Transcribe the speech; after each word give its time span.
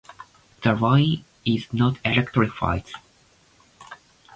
The 0.63 0.73
line 0.73 1.23
is 1.45 1.71
not 1.71 1.99
electrified. 2.03 2.85